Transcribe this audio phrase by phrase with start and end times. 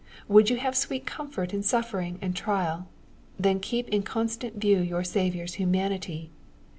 [0.27, 2.87] Would you have sweet comfort in suffering and trial?
[3.37, 6.31] Then keep in constant view your Saviour's humanity.